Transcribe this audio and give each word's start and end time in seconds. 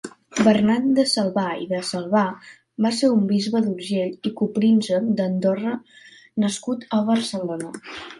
Bernat 0.45 0.85
de 0.99 1.03
Salbà 1.09 1.41
i 1.65 1.67
de 1.73 1.81
Salbà 1.89 2.23
va 2.85 2.91
ser 2.99 3.09
un 3.17 3.21
bisbe 3.31 3.61
d'Urgell 3.65 4.15
i 4.29 4.31
copríncep 4.39 5.13
d'Andorra 5.21 5.75
nascut 6.45 6.89
a 6.99 7.03
Barcelona. 7.13 7.71